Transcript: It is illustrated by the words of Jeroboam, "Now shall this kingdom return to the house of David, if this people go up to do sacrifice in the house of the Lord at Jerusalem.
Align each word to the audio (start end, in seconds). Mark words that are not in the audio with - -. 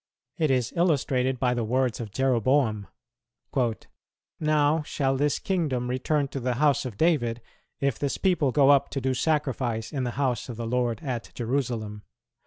It 0.39 0.49
is 0.49 0.73
illustrated 0.75 1.39
by 1.39 1.53
the 1.53 1.63
words 1.63 1.99
of 1.99 2.09
Jeroboam, 2.09 2.87
"Now 4.39 4.81
shall 4.81 5.15
this 5.15 5.37
kingdom 5.37 5.91
return 5.91 6.27
to 6.29 6.39
the 6.39 6.55
house 6.55 6.85
of 6.85 6.97
David, 6.97 7.39
if 7.79 7.99
this 7.99 8.17
people 8.17 8.51
go 8.51 8.71
up 8.71 8.89
to 8.97 8.99
do 8.99 9.13
sacrifice 9.13 9.93
in 9.93 10.03
the 10.03 10.09
house 10.17 10.49
of 10.49 10.57
the 10.57 10.65
Lord 10.65 11.01
at 11.03 11.29
Jerusalem. 11.35 12.01